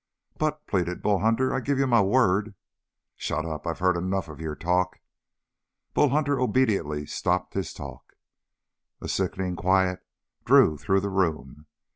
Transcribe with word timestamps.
"But," 0.39 0.65
pleaded 0.65 1.03
Bull 1.03 1.19
Hunter, 1.19 1.53
"I 1.53 1.59
give 1.59 1.77
you 1.77 1.85
my 1.85 2.01
word" 2.01 2.55
"Shut 3.17 3.45
up! 3.45 3.67
I've 3.67 3.77
heard 3.77 3.95
enough 3.95 4.29
of 4.29 4.41
your 4.41 4.55
talk." 4.55 4.99
Bull 5.93 6.09
Hunter 6.09 6.39
obediently 6.39 7.05
stopped 7.05 7.53
his 7.53 7.71
talk. 7.71 8.15
A 8.99 9.07
sickening 9.07 9.55
quiet 9.55 9.99
drew 10.43 10.75
through 10.75 11.01
the 11.01 11.09
room. 11.11 11.67